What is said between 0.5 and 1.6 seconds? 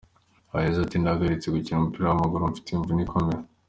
Yagize ati “Nahagaritse